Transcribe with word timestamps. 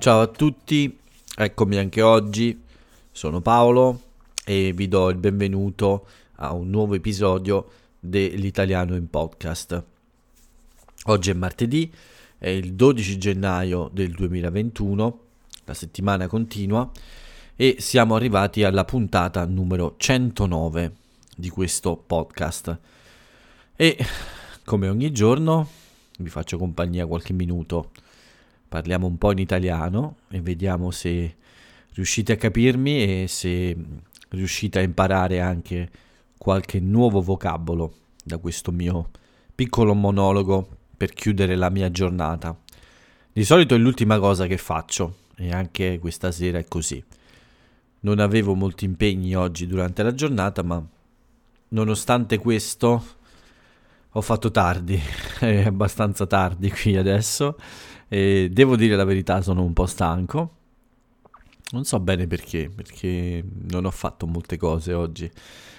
Ciao 0.00 0.22
a 0.22 0.28
tutti, 0.28 0.98
eccomi 1.36 1.76
anche 1.76 2.00
oggi, 2.00 2.58
sono 3.12 3.42
Paolo 3.42 4.00
e 4.46 4.72
vi 4.72 4.88
do 4.88 5.10
il 5.10 5.18
benvenuto 5.18 6.06
a 6.36 6.54
un 6.54 6.70
nuovo 6.70 6.94
episodio 6.94 7.70
dell'Italiano 8.00 8.96
in 8.96 9.10
Podcast. 9.10 9.84
Oggi 11.04 11.30
è 11.30 11.34
martedì, 11.34 11.92
è 12.38 12.48
il 12.48 12.72
12 12.72 13.18
gennaio 13.18 13.90
del 13.92 14.12
2021, 14.12 15.20
la 15.66 15.74
settimana 15.74 16.28
continua 16.28 16.90
e 17.54 17.76
siamo 17.78 18.14
arrivati 18.14 18.64
alla 18.64 18.86
puntata 18.86 19.44
numero 19.44 19.96
109 19.98 20.94
di 21.36 21.50
questo 21.50 21.94
podcast. 21.98 22.78
E 23.76 23.98
come 24.64 24.88
ogni 24.88 25.12
giorno 25.12 25.68
vi 26.20 26.30
faccio 26.30 26.56
compagnia 26.56 27.04
qualche 27.04 27.34
minuto 27.34 27.90
parliamo 28.70 29.08
un 29.08 29.18
po' 29.18 29.32
in 29.32 29.38
italiano 29.38 30.18
e 30.30 30.40
vediamo 30.40 30.92
se 30.92 31.34
riuscite 31.92 32.34
a 32.34 32.36
capirmi 32.36 33.22
e 33.22 33.26
se 33.26 33.76
riuscite 34.28 34.78
a 34.78 34.82
imparare 34.82 35.40
anche 35.40 35.90
qualche 36.38 36.78
nuovo 36.78 37.20
vocabolo 37.20 37.92
da 38.22 38.38
questo 38.38 38.70
mio 38.70 39.10
piccolo 39.56 39.92
monologo 39.92 40.68
per 40.96 41.12
chiudere 41.12 41.56
la 41.56 41.68
mia 41.68 41.90
giornata. 41.90 42.56
Di 43.32 43.42
solito 43.44 43.74
è 43.74 43.78
l'ultima 43.78 44.20
cosa 44.20 44.46
che 44.46 44.56
faccio 44.56 45.16
e 45.34 45.50
anche 45.50 45.98
questa 45.98 46.30
sera 46.30 46.58
è 46.58 46.66
così. 46.68 47.02
Non 48.02 48.20
avevo 48.20 48.54
molti 48.54 48.84
impegni 48.84 49.34
oggi 49.34 49.66
durante 49.66 50.04
la 50.04 50.14
giornata, 50.14 50.62
ma 50.62 50.80
nonostante 51.70 52.38
questo 52.38 53.04
ho 54.12 54.20
fatto 54.20 54.50
tardi, 54.52 54.96
è 55.40 55.64
abbastanza 55.64 56.24
tardi 56.24 56.70
qui 56.70 56.96
adesso 56.96 57.56
e 58.12 58.48
devo 58.50 58.74
dire 58.74 58.96
la 58.96 59.04
verità, 59.04 59.40
sono 59.40 59.62
un 59.62 59.72
po' 59.72 59.86
stanco. 59.86 60.56
Non 61.70 61.84
so 61.84 62.00
bene 62.00 62.26
perché, 62.26 62.68
perché 62.68 63.40
non 63.70 63.84
ho 63.84 63.90
fatto 63.92 64.26
molte 64.26 64.56
cose 64.56 64.92
oggi. 64.92 65.30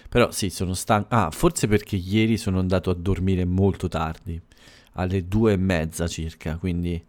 Però 0.07 0.31
sì, 0.31 0.49
sono 0.49 0.73
stanco. 0.73 1.07
Ah, 1.09 1.29
forse 1.29 1.67
perché 1.67 1.97
ieri 1.97 2.37
sono 2.37 2.59
andato 2.59 2.89
a 2.89 2.93
dormire 2.93 3.43
molto 3.43 3.89
tardi, 3.89 4.41
alle 4.93 5.27
due 5.27 5.51
e 5.51 5.57
mezza 5.57 6.07
circa. 6.07 6.55
Quindi 6.55 7.03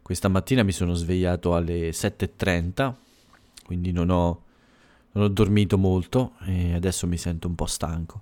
questa 0.00 0.28
mattina 0.28 0.62
mi 0.62 0.70
sono 0.70 0.94
svegliato 0.94 1.56
alle 1.56 1.90
7.30, 1.90 2.94
quindi 3.64 3.90
non 3.90 4.10
ho, 4.10 4.42
non 5.10 5.24
ho 5.24 5.28
dormito 5.28 5.76
molto 5.76 6.34
e 6.46 6.74
adesso 6.74 7.08
mi 7.08 7.16
sento 7.16 7.48
un 7.48 7.56
po' 7.56 7.66
stanco. 7.66 8.20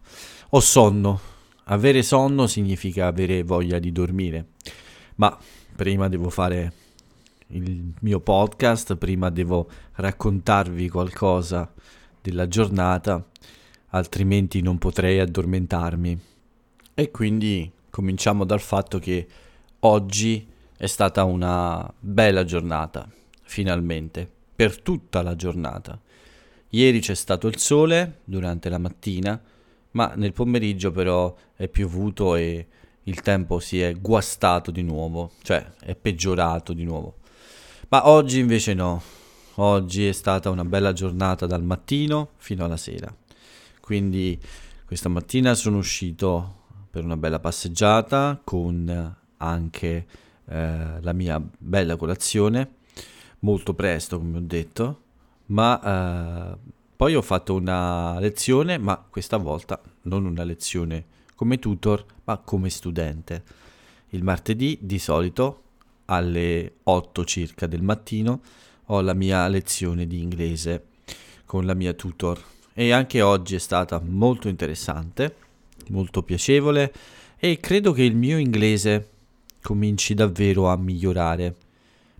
Ho 0.48 0.60
sonno. 0.60 1.20
Avere 1.64 2.02
sonno 2.02 2.46
significa 2.46 3.08
avere 3.08 3.42
voglia 3.42 3.78
di 3.78 3.92
dormire. 3.92 4.46
Ma 5.20 5.36
prima 5.76 6.08
devo 6.08 6.30
fare 6.30 6.72
il 7.48 7.92
mio 8.00 8.20
podcast, 8.20 8.96
prima 8.96 9.28
devo 9.28 9.68
raccontarvi 9.96 10.88
qualcosa 10.88 11.70
della 12.22 12.48
giornata, 12.48 13.22
altrimenti 13.88 14.62
non 14.62 14.78
potrei 14.78 15.18
addormentarmi. 15.18 16.18
E 16.94 17.10
quindi 17.10 17.70
cominciamo 17.90 18.46
dal 18.46 18.60
fatto 18.60 18.98
che 18.98 19.26
oggi 19.80 20.48
è 20.74 20.86
stata 20.86 21.24
una 21.24 21.92
bella 22.00 22.44
giornata, 22.44 23.06
finalmente, 23.42 24.26
per 24.56 24.80
tutta 24.80 25.20
la 25.20 25.36
giornata. 25.36 26.00
Ieri 26.70 27.00
c'è 27.00 27.14
stato 27.14 27.46
il 27.46 27.58
sole 27.58 28.20
durante 28.24 28.70
la 28.70 28.78
mattina, 28.78 29.38
ma 29.90 30.14
nel 30.16 30.32
pomeriggio 30.32 30.90
però 30.92 31.36
è 31.56 31.68
piovuto 31.68 32.36
e 32.36 32.68
il 33.10 33.22
tempo 33.22 33.58
si 33.58 33.80
è 33.80 33.92
guastato 33.94 34.70
di 34.70 34.82
nuovo, 34.82 35.32
cioè 35.42 35.72
è 35.80 35.96
peggiorato 35.96 36.72
di 36.72 36.84
nuovo. 36.84 37.16
Ma 37.88 38.08
oggi 38.08 38.38
invece 38.38 38.72
no, 38.72 39.02
oggi 39.56 40.06
è 40.06 40.12
stata 40.12 40.48
una 40.48 40.64
bella 40.64 40.92
giornata 40.92 41.46
dal 41.46 41.62
mattino 41.62 42.30
fino 42.36 42.64
alla 42.64 42.76
sera. 42.76 43.12
Quindi 43.80 44.40
questa 44.86 45.08
mattina 45.08 45.54
sono 45.54 45.78
uscito 45.78 46.58
per 46.88 47.02
una 47.02 47.16
bella 47.16 47.40
passeggiata 47.40 48.40
con 48.42 49.16
anche 49.38 50.06
eh, 50.46 51.00
la 51.00 51.12
mia 51.12 51.42
bella 51.58 51.96
colazione, 51.96 52.74
molto 53.40 53.74
presto 53.74 54.18
come 54.18 54.38
ho 54.38 54.42
detto, 54.42 55.02
ma 55.46 56.52
eh, 56.52 56.58
poi 56.94 57.16
ho 57.16 57.22
fatto 57.22 57.54
una 57.54 58.20
lezione, 58.20 58.78
ma 58.78 59.04
questa 59.10 59.36
volta 59.36 59.80
non 60.02 60.26
una 60.26 60.44
lezione 60.44 61.18
come 61.40 61.58
tutor 61.58 62.04
ma 62.24 62.36
come 62.36 62.68
studente. 62.68 63.42
Il 64.10 64.22
martedì 64.22 64.76
di 64.82 64.98
solito 64.98 65.62
alle 66.04 66.74
8 66.82 67.24
circa 67.24 67.66
del 67.66 67.80
mattino 67.80 68.42
ho 68.84 69.00
la 69.00 69.14
mia 69.14 69.48
lezione 69.48 70.06
di 70.06 70.20
inglese 70.20 70.88
con 71.46 71.64
la 71.64 71.72
mia 71.72 71.94
tutor 71.94 72.38
e 72.74 72.92
anche 72.92 73.22
oggi 73.22 73.54
è 73.54 73.58
stata 73.58 74.02
molto 74.04 74.48
interessante, 74.48 75.34
molto 75.88 76.22
piacevole 76.22 76.92
e 77.38 77.58
credo 77.58 77.92
che 77.92 78.02
il 78.02 78.16
mio 78.16 78.36
inglese 78.36 79.08
cominci 79.62 80.12
davvero 80.12 80.68
a 80.68 80.76
migliorare. 80.76 81.56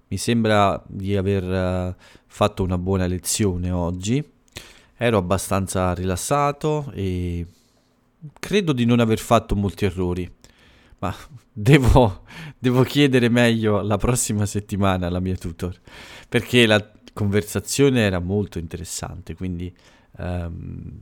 Mi 0.09 0.17
sembra 0.17 0.83
di 0.87 1.15
aver 1.15 1.45
uh, 1.45 1.95
fatto 2.27 2.63
una 2.63 2.79
buona 2.79 3.05
lezione 3.05 3.71
oggi. 3.71 4.27
Ero 4.97 5.19
abbastanza 5.19 5.93
rilassato 5.93 6.91
e 6.95 7.45
credo 8.39 8.73
di 8.73 8.85
non 8.85 9.01
aver 9.01 9.19
fatto 9.19 9.55
molti 9.57 9.85
errori, 9.85 10.31
ma 10.99 11.15
devo, 11.53 12.23
devo, 12.59 12.83
chiedere 12.83 13.29
meglio 13.29 13.81
la 13.81 13.97
prossima 13.97 14.47
settimana 14.47 15.07
alla 15.07 15.21
mia 15.21 15.37
tutor, 15.37 15.79
perché 16.29 16.67
la 16.67 16.93
conversazione 17.13 18.01
era 18.01 18.19
molto 18.19 18.59
interessante, 18.59 19.35
quindi 19.35 19.73
um, 20.19 20.99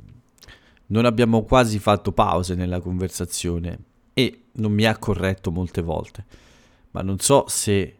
non 0.86 1.04
abbiamo 1.04 1.42
quasi 1.42 1.78
fatto 1.78 2.12
pause 2.12 2.54
nella 2.54 2.80
conversazione 2.80 3.78
e 4.14 4.44
non 4.52 4.72
mi 4.72 4.84
ha 4.84 4.96
corretto 4.96 5.50
molte 5.50 5.82
volte, 5.82 6.24
ma 6.92 7.02
non 7.02 7.18
so 7.18 7.44
se 7.48 7.96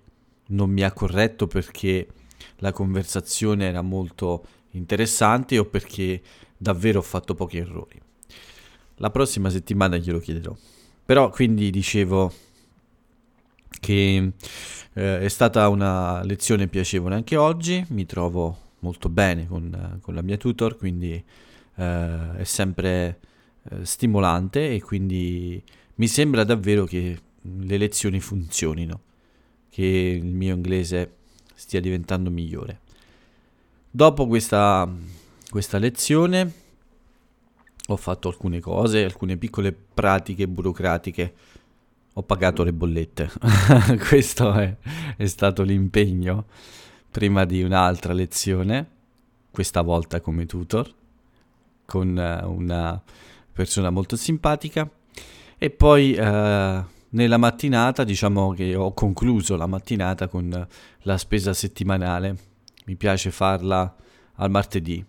non 0.49 0.71
mi 0.71 0.83
ha 0.83 0.93
corretto 0.93 1.47
perché 1.47 2.09
la 2.57 2.73
conversazione 2.73 3.67
era 3.67 3.83
molto 3.83 4.47
interessante 4.71 5.59
o 5.59 5.65
perché 5.65 6.23
davvero 6.57 7.01
ho 7.01 7.03
fatto 7.03 7.35
pochi 7.35 7.59
errori. 7.59 8.01
La 8.99 9.11
prossima 9.11 9.51
settimana 9.51 9.97
glielo 9.97 10.19
chiederò. 10.19 10.55
Però 11.05 11.31
quindi 11.31 11.71
dicevo 11.71 12.33
che 13.81 14.33
eh, 14.93 15.21
è 15.21 15.29
stata 15.29 15.69
una 15.69 16.23
lezione 16.25 16.69
piacevole 16.69 17.15
anche 17.15 17.37
oggi, 17.37 17.85
mi 17.89 18.05
trovo 18.07 18.57
molto 18.81 19.09
bene 19.09 19.47
con, 19.47 19.99
con 20.03 20.15
la 20.15 20.23
mia 20.23 20.37
tutor, 20.37 20.77
quindi 20.77 21.13
eh, 21.77 22.37
è 22.37 22.45
sempre 22.45 23.21
eh, 23.71 23.85
stimolante 23.85 24.73
e 24.75 24.83
quindi 24.83 25.63
mi 25.97 26.07
sembra 26.07 26.45
davvero 26.45 26.85
che 26.85 27.19
le 27.43 27.77
lezioni 27.77 28.21
funzionino, 28.21 29.01
che 29.71 30.21
il 30.23 30.35
mio 30.35 30.55
inglese 30.55 31.15
stia 31.55 31.81
diventando 31.81 32.31
migliore. 32.31 32.81
Dopo 33.91 34.27
questa, 34.27 34.89
questa 35.49 35.79
lezione 35.79 36.53
ho 37.91 37.97
fatto 37.97 38.29
alcune 38.29 38.61
cose, 38.61 39.05
alcune 39.05 39.37
piccole 39.37 39.73
pratiche 39.73 40.47
burocratiche. 40.47 41.35
Ho 42.15 42.23
pagato 42.23 42.63
le 42.63 42.73
bollette. 42.73 43.31
Questo 44.09 44.53
è, 44.53 44.77
è 45.17 45.27
stato 45.27 45.63
l'impegno 45.63 46.47
prima 47.11 47.45
di 47.45 47.63
un'altra 47.63 48.13
lezione, 48.13 48.87
questa 49.51 49.81
volta 49.81 50.21
come 50.21 50.45
tutor, 50.45 50.93
con 51.87 52.09
uh, 52.17 52.51
una 52.51 53.01
persona 53.53 53.89
molto 53.89 54.17
simpatica. 54.17 54.89
E 55.57 55.71
poi 55.71 56.13
uh, 56.13 56.85
nella 57.11 57.37
mattinata, 57.39 58.05
diciamo 58.05 58.53
che 58.53 58.75
ho 58.75 58.93
concluso 58.93 59.57
la 59.57 59.67
mattinata 59.67 60.29
con 60.29 60.67
la 61.03 61.19
spesa 61.19 61.55
settimanale. 61.55 62.37
Mi 62.85 62.97
piace 62.97 63.31
farla 63.31 63.97
al 64.35 64.51
martedì, 64.51 65.03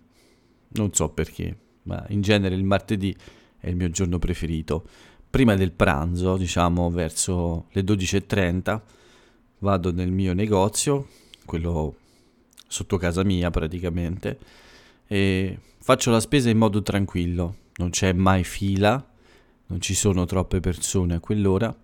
non 0.68 0.92
so 0.94 1.10
perché, 1.10 1.56
ma 1.84 2.04
in 2.08 2.20
genere 2.20 2.54
il 2.54 2.64
martedì 2.64 3.14
è 3.58 3.68
il 3.68 3.76
mio 3.76 3.90
giorno 3.90 4.18
preferito. 4.18 4.84
Prima 5.28 5.54
del 5.54 5.72
pranzo, 5.72 6.36
diciamo 6.36 6.90
verso 6.90 7.66
le 7.70 7.82
12.30, 7.82 8.80
vado 9.58 9.92
nel 9.92 10.10
mio 10.10 10.32
negozio, 10.34 11.06
quello 11.44 11.94
sotto 12.66 12.96
casa 12.96 13.22
mia 13.22 13.50
praticamente, 13.50 14.38
e 15.06 15.58
faccio 15.78 16.10
la 16.10 16.20
spesa 16.20 16.50
in 16.50 16.58
modo 16.58 16.82
tranquillo, 16.82 17.56
non 17.76 17.90
c'è 17.90 18.12
mai 18.12 18.44
fila, 18.44 19.04
non 19.66 19.80
ci 19.80 19.94
sono 19.94 20.24
troppe 20.24 20.60
persone 20.60 21.14
a 21.14 21.20
quell'ora, 21.20 21.74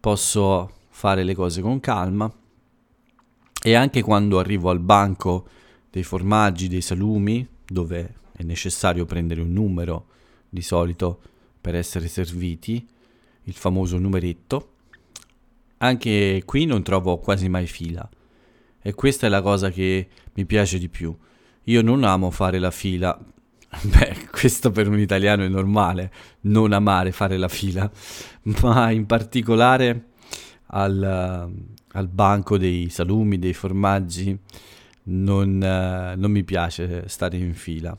posso 0.00 0.72
fare 0.88 1.24
le 1.24 1.34
cose 1.34 1.60
con 1.60 1.80
calma 1.80 2.32
e 3.62 3.74
anche 3.74 4.02
quando 4.02 4.38
arrivo 4.38 4.70
al 4.70 4.80
banco 4.80 5.48
dei 5.90 6.02
formaggi, 6.02 6.68
dei 6.68 6.80
salumi, 6.80 7.46
dove 7.64 8.14
è 8.36 8.42
necessario 8.42 9.04
prendere 9.04 9.40
un 9.40 9.52
numero 9.52 10.06
di 10.48 10.62
solito 10.62 11.20
per 11.60 11.74
essere 11.74 12.08
serviti, 12.08 12.86
il 13.44 13.54
famoso 13.54 13.98
numeretto. 13.98 14.70
Anche 15.78 16.42
qui 16.44 16.64
non 16.64 16.82
trovo 16.82 17.18
quasi 17.18 17.48
mai 17.48 17.66
fila. 17.66 18.08
e 18.86 18.92
questa 18.92 19.26
è 19.26 19.30
la 19.30 19.40
cosa 19.40 19.70
che 19.70 20.08
mi 20.34 20.44
piace 20.44 20.78
di 20.78 20.88
più. 20.88 21.16
Io 21.64 21.80
non 21.80 22.04
amo 22.04 22.30
fare 22.30 22.58
la 22.58 22.70
fila, 22.70 23.18
beh, 23.82 24.28
questo 24.30 24.70
per 24.70 24.88
un 24.88 24.98
italiano 24.98 25.42
è 25.42 25.48
normale, 25.48 26.12
non 26.42 26.72
amare 26.72 27.12
fare 27.12 27.38
la 27.38 27.48
fila, 27.48 27.90
ma 28.62 28.90
in 28.90 29.06
particolare 29.06 30.08
al, 30.66 31.50
al 31.92 32.08
banco 32.08 32.58
dei 32.58 32.90
salumi, 32.90 33.38
dei 33.38 33.54
formaggi, 33.54 34.38
non, 35.04 35.56
non 35.56 36.30
mi 36.30 36.44
piace 36.44 37.08
stare 37.08 37.38
in 37.38 37.54
fila. 37.54 37.96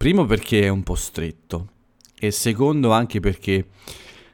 Primo 0.00 0.24
perché 0.24 0.62
è 0.62 0.68
un 0.68 0.82
po' 0.82 0.94
stretto 0.94 1.72
e 2.18 2.30
secondo 2.30 2.90
anche 2.90 3.20
perché 3.20 3.66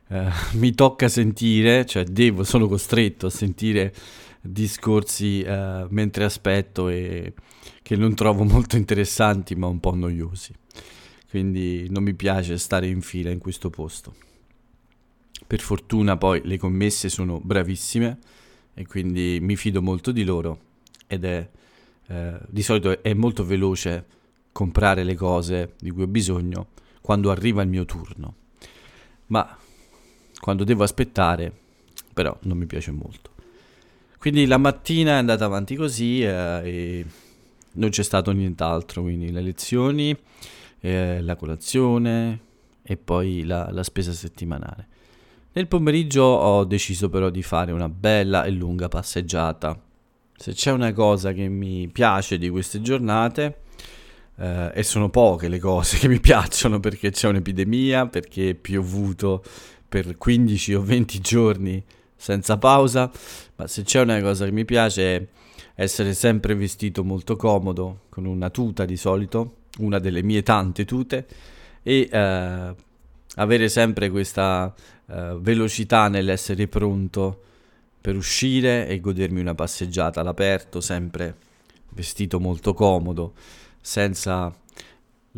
uh, 0.07 0.17
mi 0.59 0.73
tocca 0.73 1.09
sentire, 1.09 1.85
cioè 1.85 2.05
devo, 2.05 2.45
sono 2.45 2.69
costretto 2.69 3.27
a 3.27 3.31
sentire 3.31 3.93
discorsi 4.41 5.45
uh, 5.45 5.89
mentre 5.89 6.23
aspetto 6.23 6.89
e 6.89 7.35
che 7.83 7.97
non 7.97 8.15
trovo 8.15 8.45
molto 8.45 8.77
interessanti 8.77 9.57
ma 9.57 9.67
un 9.67 9.81
po' 9.81 9.93
noiosi. 9.97 10.55
Quindi 11.29 11.91
non 11.91 12.05
mi 12.05 12.15
piace 12.15 12.59
stare 12.59 12.87
in 12.87 13.01
fila 13.01 13.31
in 13.31 13.41
questo 13.41 13.69
posto. 13.69 14.15
Per 15.49 15.59
fortuna 15.59 16.17
poi 16.17 16.43
le 16.45 16.59
commesse 16.59 17.09
sono 17.09 17.41
bravissime 17.43 18.19
e 18.73 18.87
quindi 18.87 19.41
mi 19.43 19.57
fido 19.57 19.83
molto 19.83 20.13
di 20.13 20.23
loro 20.23 20.61
ed 21.09 21.25
è 21.25 21.51
eh, 22.07 22.39
di 22.47 22.63
solito 22.63 23.03
è 23.03 23.13
molto 23.15 23.45
veloce 23.45 24.15
comprare 24.57 25.05
le 25.05 25.15
cose 25.15 25.75
di 25.79 25.91
cui 25.91 26.05
ho 26.05 26.07
bisogno 26.07 26.69
quando 27.03 27.31
arriva 27.31 27.61
il 27.61 27.69
mio 27.69 27.85
turno. 27.85 28.37
Ma 29.27 29.55
quando 30.41 30.65
devo 30.65 30.83
aspettare, 30.83 31.53
però 32.15 32.35
non 32.45 32.57
mi 32.57 32.65
piace 32.65 32.91
molto. 32.91 33.33
Quindi 34.19 34.47
la 34.47 34.57
mattina 34.57 35.11
è 35.11 35.17
andata 35.17 35.45
avanti 35.45 35.77
così 35.77 36.23
eh, 36.23 36.61
e 36.65 37.07
non 37.73 37.91
c'è 37.91 38.03
stato 38.03 38.31
nient'altro, 38.31 39.03
quindi 39.03 39.31
le 39.31 39.43
lezioni, 39.43 40.17
eh, 40.81 41.21
la 41.21 41.37
colazione 41.37 42.41
e 42.83 42.97
poi 42.97 43.45
la, 43.45 43.69
la 43.71 43.83
spesa 43.83 44.13
settimanale. 44.13 44.89
Nel 45.53 45.69
pomeriggio 45.69 46.23
ho 46.23 46.65
deciso 46.65 47.11
però 47.11 47.29
di 47.29 47.43
fare 47.43 47.73
una 47.73 47.91
bella 47.91 48.45
e 48.45 48.53
lunga 48.53 48.89
passeggiata. 48.89 49.79
Se 50.35 50.53
c'è 50.55 50.71
una 50.71 50.95
cosa 50.95 51.35
che 51.35 51.47
mi 51.47 51.89
piace 51.89 52.39
di 52.39 52.49
queste 52.49 52.81
giornate, 52.81 53.65
eh, 54.39 54.71
e 54.75 54.83
sono 54.83 55.09
poche 55.09 55.49
le 55.49 55.59
cose 55.59 55.99
che 55.99 56.09
mi 56.09 56.21
piacciono 56.21 56.81
perché 56.81 57.11
c'è 57.11 57.29
un'epidemia, 57.29 58.07
perché 58.07 58.51
è 58.51 58.55
piovuto 58.55 59.43
per 59.89 60.17
15 60.17 60.75
o 60.75 60.83
20 60.83 61.21
giorni 61.21 61.85
senza 62.15 62.57
pausa, 62.57 63.11
ma 63.57 63.67
se 63.67 63.83
c'è 63.83 64.01
una 64.01 64.21
cosa 64.21 64.45
che 64.45 64.53
mi 64.53 64.65
piace 64.65 65.17
è 65.17 65.27
essere 65.75 66.15
sempre 66.15 66.55
vestito 66.55 67.05
molto 67.05 67.37
comodo, 67.37 68.03
con 68.09 68.25
una 68.25 68.51
tuta 68.51 68.85
di 68.85 68.97
solito, 68.97 69.57
una 69.79 69.99
delle 69.99 70.23
mie 70.23 70.43
tante 70.43 70.85
tute, 70.85 71.27
e 71.83 72.09
eh, 72.11 72.75
avere 73.37 73.69
sempre 73.69 74.11
questa 74.11 74.75
eh, 75.09 75.37
velocità 75.39 76.09
nell'essere 76.09 76.67
pronto 76.67 77.43
per 78.01 78.17
uscire 78.17 78.89
e 78.89 79.01
godermi 79.01 79.41
una 79.41 79.55
passeggiata 79.55 80.21
all'aperto, 80.21 80.81
sempre 80.81 81.37
vestito 81.91 82.41
molto 82.41 82.73
comodo, 82.73 83.35
senza 83.87 84.53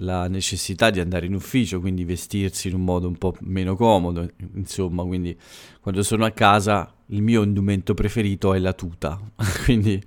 la 0.00 0.27
necessità 0.27 0.89
di 0.89 1.00
andare 1.00 1.27
in 1.27 1.35
ufficio, 1.35 1.81
quindi 1.81 2.06
vestirsi 2.06 2.69
in 2.69 2.75
un 2.75 2.83
modo 2.83 3.06
un 3.06 3.19
po' 3.19 3.37
meno 3.41 3.77
comodo, 3.77 4.27
insomma, 4.55 5.03
quindi 5.05 5.39
quando 5.83 6.03
sono 6.03 6.25
a 6.25 6.31
casa 6.31 6.91
il 7.09 7.21
mio 7.21 7.43
indumento 7.43 7.93
preferito 7.93 8.55
è 8.55 8.59
la 8.59 8.73
tuta, 8.73 9.21
quindi 9.65 10.03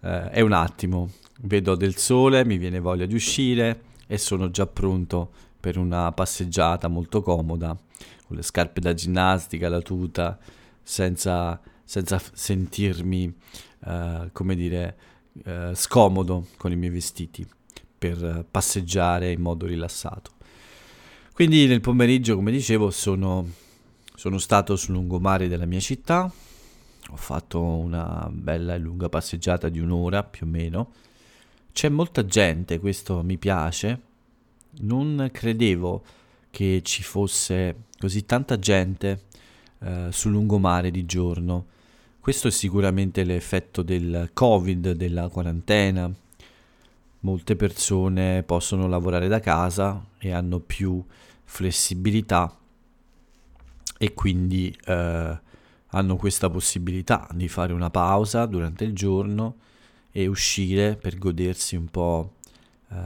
eh, 0.00 0.30
è 0.30 0.40
un 0.40 0.52
attimo, 0.52 1.10
vedo 1.42 1.74
del 1.74 1.96
sole, 1.96 2.46
mi 2.46 2.56
viene 2.56 2.80
voglia 2.80 3.04
di 3.04 3.14
uscire 3.14 3.82
e 4.06 4.16
sono 4.16 4.50
già 4.50 4.66
pronto 4.66 5.30
per 5.60 5.76
una 5.76 6.10
passeggiata 6.12 6.88
molto 6.88 7.20
comoda, 7.20 7.76
con 8.26 8.34
le 8.34 8.42
scarpe 8.42 8.80
da 8.80 8.94
ginnastica, 8.94 9.68
la 9.68 9.82
tuta, 9.82 10.38
senza, 10.82 11.60
senza 11.84 12.18
sentirmi, 12.32 13.34
eh, 13.84 14.30
come 14.32 14.54
dire, 14.54 14.96
eh, 15.44 15.72
scomodo 15.74 16.46
con 16.56 16.72
i 16.72 16.76
miei 16.76 16.90
vestiti 16.90 17.46
per 18.12 18.44
passeggiare 18.50 19.32
in 19.32 19.40
modo 19.40 19.64
rilassato. 19.64 20.32
Quindi 21.32 21.66
nel 21.66 21.80
pomeriggio, 21.80 22.36
come 22.36 22.50
dicevo, 22.50 22.90
sono, 22.90 23.48
sono 24.14 24.38
stato 24.38 24.76
sul 24.76 24.94
lungomare 24.94 25.48
della 25.48 25.64
mia 25.64 25.80
città, 25.80 26.30
ho 27.10 27.16
fatto 27.16 27.62
una 27.62 28.28
bella 28.30 28.74
e 28.74 28.78
lunga 28.78 29.08
passeggiata 29.08 29.70
di 29.70 29.78
un'ora 29.78 30.22
più 30.22 30.46
o 30.46 30.50
meno. 30.50 30.92
C'è 31.72 31.88
molta 31.88 32.24
gente, 32.26 32.78
questo 32.78 33.22
mi 33.22 33.38
piace. 33.38 34.00
Non 34.80 35.30
credevo 35.32 36.04
che 36.50 36.82
ci 36.84 37.02
fosse 37.02 37.84
così 37.98 38.26
tanta 38.26 38.58
gente 38.58 39.24
eh, 39.80 40.08
sul 40.10 40.32
lungomare 40.32 40.90
di 40.90 41.04
giorno. 41.06 41.66
Questo 42.20 42.48
è 42.48 42.50
sicuramente 42.50 43.24
l'effetto 43.24 43.82
del 43.82 44.30
Covid, 44.32 44.92
della 44.92 45.28
quarantena, 45.28 46.12
molte 47.24 47.56
persone 47.56 48.42
possono 48.42 48.86
lavorare 48.86 49.28
da 49.28 49.40
casa 49.40 50.04
e 50.18 50.32
hanno 50.32 50.60
più 50.60 51.02
flessibilità 51.44 52.54
e 53.98 54.14
quindi 54.14 54.76
eh, 54.84 55.40
hanno 55.86 56.16
questa 56.16 56.50
possibilità 56.50 57.26
di 57.32 57.48
fare 57.48 57.72
una 57.72 57.90
pausa 57.90 58.44
durante 58.46 58.84
il 58.84 58.94
giorno 58.94 59.56
e 60.10 60.26
uscire 60.26 60.96
per 60.96 61.16
godersi 61.16 61.76
un 61.76 61.86
po' 61.86 62.34
eh, 62.90 62.96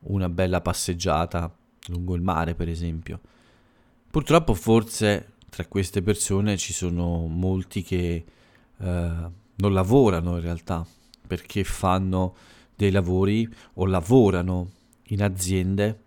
una 0.00 0.28
bella 0.28 0.60
passeggiata 0.60 1.52
lungo 1.88 2.14
il 2.14 2.22
mare, 2.22 2.54
per 2.54 2.68
esempio. 2.68 3.20
Purtroppo 4.10 4.54
forse 4.54 5.34
tra 5.48 5.64
queste 5.66 6.02
persone 6.02 6.56
ci 6.56 6.72
sono 6.72 7.26
molti 7.26 7.82
che 7.82 8.24
eh, 8.78 9.30
non 9.54 9.72
lavorano 9.72 10.36
in 10.36 10.42
realtà 10.42 10.84
perché 11.26 11.62
fanno 11.62 12.34
dei 12.78 12.92
lavori 12.92 13.46
o 13.74 13.86
lavorano 13.86 14.70
in 15.08 15.20
aziende 15.20 16.04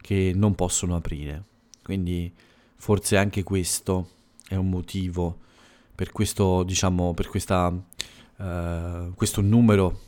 che 0.00 0.32
non 0.34 0.54
possono 0.54 0.96
aprire. 0.96 1.44
Quindi 1.82 2.32
forse 2.76 3.18
anche 3.18 3.42
questo 3.42 4.08
è 4.48 4.54
un 4.54 4.70
motivo 4.70 5.40
per 5.94 6.12
questo, 6.12 6.62
diciamo, 6.62 7.12
per 7.12 7.28
questa, 7.28 7.66
uh, 7.68 9.14
questo 9.14 9.42
numero 9.42 10.00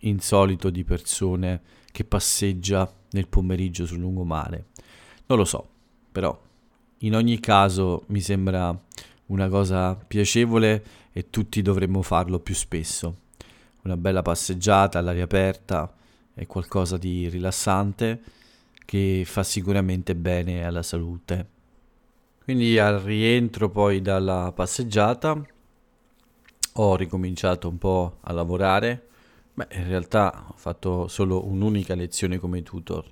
insolito 0.00 0.68
di 0.68 0.84
persone 0.84 1.62
che 1.90 2.04
passeggia 2.04 2.92
nel 3.12 3.28
pomeriggio 3.28 3.86
sul 3.86 4.00
lungomare. 4.00 4.66
Non 5.26 5.38
lo 5.38 5.46
so, 5.46 5.66
però 6.12 6.38
in 6.98 7.14
ogni 7.14 7.40
caso 7.40 8.04
mi 8.08 8.20
sembra 8.20 8.78
una 9.26 9.48
cosa 9.48 9.94
piacevole 9.94 10.84
e 11.10 11.30
tutti 11.30 11.62
dovremmo 11.62 12.02
farlo 12.02 12.38
più 12.38 12.54
spesso 12.54 13.22
una 13.84 13.96
bella 13.96 14.22
passeggiata 14.22 14.98
all'aria 14.98 15.24
aperta 15.24 15.92
è 16.32 16.46
qualcosa 16.46 16.96
di 16.96 17.28
rilassante 17.28 18.20
che 18.84 19.22
fa 19.26 19.42
sicuramente 19.42 20.14
bene 20.14 20.64
alla 20.64 20.82
salute. 20.82 21.48
Quindi 22.42 22.78
al 22.78 22.98
rientro 23.00 23.70
poi 23.70 24.00
dalla 24.02 24.52
passeggiata 24.54 25.40
ho 26.76 26.96
ricominciato 26.96 27.68
un 27.68 27.78
po' 27.78 28.18
a 28.22 28.32
lavorare. 28.32 29.08
Beh, 29.54 29.68
in 29.72 29.86
realtà 29.86 30.46
ho 30.48 30.54
fatto 30.56 31.06
solo 31.08 31.46
un'unica 31.46 31.94
lezione 31.94 32.38
come 32.38 32.62
tutor. 32.62 33.04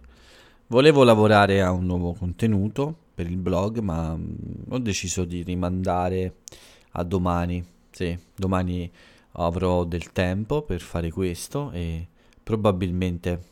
Volevo 0.67 1.05
lavorare 1.05 1.63
a 1.63 1.71
un 1.71 1.85
nuovo 1.85 2.15
contenuto 2.15 2.97
per 3.15 3.27
il 3.27 3.37
blog, 3.37 3.79
ma 3.79 4.17
mm, 4.17 4.33
ho 4.71 4.79
deciso 4.79 5.25
di 5.25 5.43
rimandare 5.43 6.37
a 6.93 7.05
domani. 7.05 7.65
Sì, 7.91 8.19
domani 8.35 8.91
avrò 9.33 9.85
del 9.85 10.13
tempo 10.13 10.63
per 10.63 10.81
fare 10.81 11.11
questo 11.11 11.71
e 11.73 12.07
probabilmente 12.43 13.43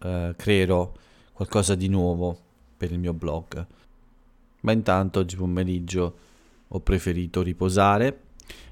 eh, 0.00 0.34
creerò 0.36 0.92
qualcosa 1.32 1.74
di 1.74 1.88
nuovo 1.88 2.36
per 2.76 2.92
il 2.92 2.98
mio 2.98 3.12
blog. 3.12 3.66
Ma 4.60 4.72
intanto 4.72 5.20
oggi 5.20 5.36
pomeriggio 5.36 6.16
ho 6.66 6.80
preferito 6.80 7.42
riposare 7.42 8.22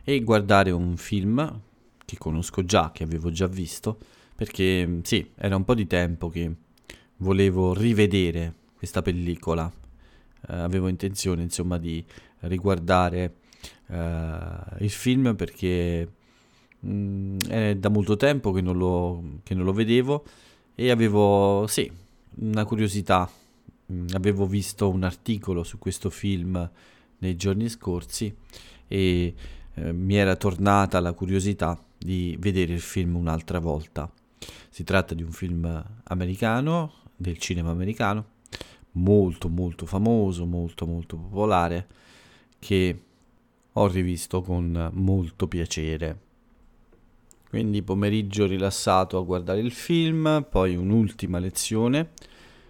e 0.03 0.21
guardare 0.23 0.71
un 0.71 0.97
film 0.97 1.61
che 2.05 2.17
conosco 2.19 2.65
già, 2.65 2.91
che 2.93 3.05
avevo 3.05 3.31
già 3.31 3.47
visto, 3.47 3.99
perché 4.35 5.01
sì, 5.03 5.31
era 5.37 5.57
un 5.57 5.65
po' 5.65 5.75
di 5.75 5.87
tempo 5.87 6.29
che 6.29 6.55
volevo 7.19 7.75
rivedere 7.75 8.55
questa 8.77 9.03
pellicola. 9.03 9.71
Eh, 10.49 10.55
avevo 10.55 10.89
intenzione, 10.89 11.43
insomma, 11.43 11.79
di 11.79 12.05
riguardare 12.41 13.37
eh, 13.89 14.49
il 14.79 14.91
film 14.91 15.35
perché 15.35 16.09
Mm, 16.87 17.39
è 17.49 17.75
da 17.77 17.89
molto 17.89 18.17
tempo 18.17 18.53
che 18.53 18.61
non, 18.61 18.77
lo, 18.77 19.23
che 19.43 19.55
non 19.55 19.65
lo 19.65 19.73
vedevo 19.73 20.25
e 20.75 20.91
avevo, 20.91 21.67
sì, 21.67 21.91
una 22.37 22.65
curiosità. 22.65 23.29
Mm, 23.93 24.07
avevo 24.13 24.47
visto 24.47 24.89
un 24.89 25.03
articolo 25.03 25.65
su 25.65 25.79
questo 25.79 26.11
film 26.11 26.71
nei 27.19 27.37
giorni 27.37 27.69
scorsi 27.69 28.35
e 28.87 29.35
eh, 29.75 29.93
mi 29.93 30.17
era 30.17 30.37
tornata 30.37 31.01
la 31.01 31.13
curiosità 31.13 31.81
di 31.99 32.37
vedere 32.39 32.73
il 32.75 32.81
film 32.81 33.17
un'altra 33.17 33.59
volta. 33.59 34.11
Si 34.69 34.85
tratta 34.85 35.15
di 35.15 35.23
un 35.23 35.33
film 35.33 35.85
americano, 36.05 36.93
del 37.17 37.39
cinema 37.39 37.71
americano, 37.71 38.35
molto 38.93 39.49
molto 39.49 39.87
famoso, 39.87 40.45
molto 40.47 40.87
molto 40.87 41.17
popolare, 41.17 41.87
che 42.59 43.01
ho 43.73 43.87
rivisto 43.89 44.43
con 44.43 44.91
molto 44.93 45.49
piacere. 45.49 46.26
Quindi 47.57 47.83
pomeriggio 47.83 48.45
rilassato 48.45 49.17
a 49.17 49.23
guardare 49.23 49.61
il 49.61 49.73
film, 49.73 50.45
poi 50.47 50.77
un'ultima 50.77 51.39
lezione 51.39 52.07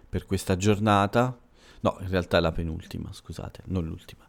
per 0.07 0.25
questa 0.25 0.55
giornata. 0.55 1.37
No, 1.81 1.97
in 1.99 2.07
realtà 2.07 2.37
è 2.37 2.39
la 2.39 2.53
penultima, 2.53 3.11
scusate, 3.11 3.63
non 3.65 3.83
l'ultima. 3.83 4.25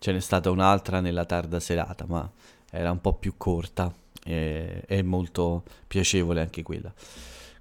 Ce 0.00 0.10
n'è 0.10 0.18
stata 0.18 0.50
un'altra 0.50 0.98
nella 0.98 1.24
tarda 1.24 1.60
serata, 1.60 2.04
ma 2.08 2.28
era 2.68 2.90
un 2.90 3.00
po' 3.00 3.14
più 3.14 3.34
corta 3.36 3.94
e, 4.24 4.82
e 4.88 5.02
molto 5.04 5.62
piacevole 5.86 6.40
anche 6.40 6.64
quella. 6.64 6.92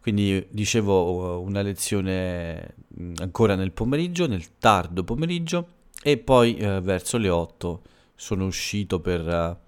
Quindi 0.01 0.43
dicevo 0.49 1.41
una 1.41 1.61
lezione 1.61 2.73
ancora 3.17 3.53
nel 3.53 3.71
pomeriggio, 3.71 4.25
nel 4.25 4.57
tardo 4.57 5.03
pomeriggio 5.03 5.67
e 6.01 6.17
poi 6.17 6.57
eh, 6.57 6.81
verso 6.81 7.19
le 7.19 7.29
8 7.29 7.81
sono 8.15 8.47
uscito 8.47 8.99
per 8.99 9.59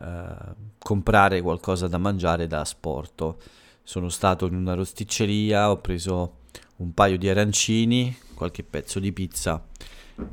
eh, 0.00 0.54
comprare 0.78 1.40
qualcosa 1.40 1.88
da 1.88 1.98
mangiare 1.98 2.46
da 2.46 2.60
asporto. 2.60 3.38
Sono 3.82 4.08
stato 4.08 4.46
in 4.46 4.54
una 4.54 4.74
rosticceria, 4.74 5.70
ho 5.70 5.78
preso 5.78 6.38
un 6.76 6.92
paio 6.94 7.18
di 7.18 7.28
arancini, 7.28 8.16
qualche 8.34 8.62
pezzo 8.62 8.98
di 8.98 9.12
pizza 9.12 9.64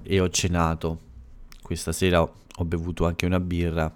e 0.03 0.20
ho 0.20 0.30
cenato. 0.30 1.00
Questa 1.62 1.91
sera 1.91 2.22
ho 2.22 2.65
bevuto 2.65 3.06
anche 3.06 3.25
una 3.25 3.39
birra. 3.39 3.94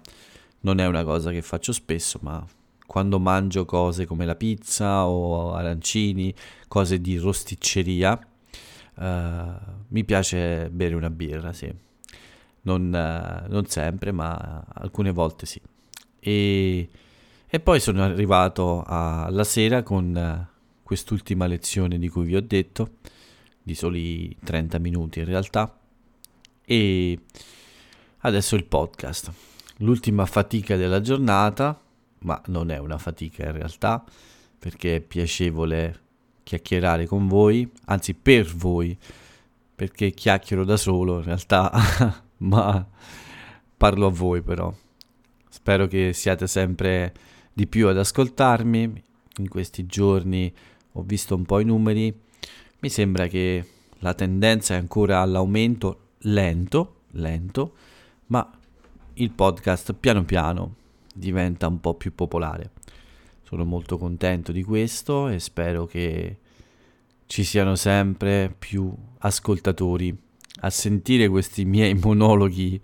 Non 0.60 0.78
è 0.78 0.86
una 0.86 1.04
cosa 1.04 1.30
che 1.30 1.42
faccio 1.42 1.72
spesso, 1.72 2.18
ma 2.22 2.44
quando 2.86 3.18
mangio 3.18 3.64
cose 3.64 4.06
come 4.06 4.24
la 4.24 4.36
pizza 4.36 5.06
o 5.06 5.52
arancini, 5.54 6.34
cose 6.68 7.00
di 7.00 7.16
rosticceria, 7.16 8.18
uh, 8.94 9.04
mi 9.88 10.04
piace 10.04 10.70
bere 10.70 10.94
una 10.94 11.10
birra, 11.10 11.52
sì. 11.52 11.84
Non, 12.66 12.86
uh, 12.86 13.50
non, 13.50 13.66
sempre, 13.66 14.12
ma 14.12 14.64
alcune 14.74 15.10
volte 15.10 15.46
sì. 15.46 15.60
E, 16.18 16.88
e 17.46 17.60
poi 17.60 17.80
sono 17.80 18.02
arrivato 18.02 18.82
alla 18.84 19.44
sera 19.44 19.82
con 19.82 20.14
uh, 20.14 20.80
quest'ultima 20.82 21.46
lezione 21.46 21.98
di 21.98 22.08
cui 22.08 22.24
vi 22.24 22.36
ho 22.36 22.42
detto, 22.42 22.98
di 23.62 23.74
soli 23.74 24.36
30 24.42 24.78
minuti 24.78 25.18
in 25.20 25.24
realtà, 25.24 25.78
e 26.64 27.18
adesso 28.18 28.56
il 28.56 28.64
podcast. 28.64 29.32
L'ultima 29.78 30.26
fatica 30.26 30.76
della 30.76 31.00
giornata 31.00 31.80
ma 32.26 32.40
non 32.46 32.70
è 32.70 32.78
una 32.78 32.98
fatica 32.98 33.44
in 33.44 33.52
realtà, 33.52 34.04
perché 34.58 34.96
è 34.96 35.00
piacevole 35.00 36.00
chiacchierare 36.42 37.06
con 37.06 37.26
voi, 37.26 37.70
anzi 37.86 38.14
per 38.14 38.52
voi, 38.54 38.96
perché 39.74 40.10
chiacchiero 40.10 40.64
da 40.64 40.76
solo 40.76 41.18
in 41.18 41.24
realtà, 41.24 41.70
ma 42.38 42.86
parlo 43.76 44.06
a 44.06 44.10
voi 44.10 44.42
però. 44.42 44.72
Spero 45.48 45.86
che 45.86 46.12
siate 46.12 46.46
sempre 46.46 47.14
di 47.52 47.66
più 47.66 47.88
ad 47.88 47.98
ascoltarmi. 47.98 49.04
In 49.38 49.48
questi 49.48 49.86
giorni 49.86 50.52
ho 50.92 51.02
visto 51.02 51.34
un 51.34 51.44
po' 51.44 51.60
i 51.60 51.64
numeri. 51.64 52.14
Mi 52.80 52.88
sembra 52.88 53.26
che 53.26 53.66
la 54.00 54.14
tendenza 54.14 54.74
è 54.74 54.78
ancora 54.78 55.20
all'aumento 55.20 56.10
lento, 56.20 57.02
lento, 57.12 57.74
ma 58.26 58.48
il 59.14 59.30
podcast 59.30 59.94
piano 59.94 60.24
piano 60.24 60.74
diventa 61.14 61.66
un 61.66 61.80
po' 61.80 61.94
più 61.94 62.14
popolare. 62.14 62.72
Sono 63.42 63.64
molto 63.64 63.96
contento 63.96 64.52
di 64.52 64.62
questo 64.62 65.28
e 65.28 65.38
spero 65.38 65.86
che 65.86 66.38
ci 67.26 67.44
siano 67.44 67.74
sempre 67.74 68.54
più 68.56 68.92
ascoltatori 69.18 70.16
a 70.66 70.70
sentire 70.70 71.28
questi 71.28 71.64
miei 71.64 71.94
monologhi 71.94 72.80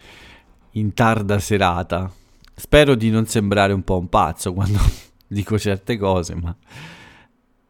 in 0.73 0.95
tarda 0.95 1.39
serata. 1.39 2.11
Spero 2.55 2.95
di 2.95 3.11
non 3.11 3.27
sembrare 3.27 3.73
un 3.73 3.83
po' 3.83 3.99
un 3.99 4.09
pazzo 4.09 4.53
quando 4.53 4.79
dico 5.27 5.59
certe 5.59 5.97
cose, 5.99 6.35
ma 6.35 6.55